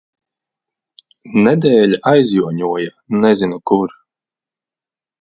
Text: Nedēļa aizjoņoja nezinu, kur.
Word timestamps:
Nedēļa 1.43 2.01
aizjoņoja 2.15 2.97
nezinu, 3.23 3.65
kur. 3.73 3.99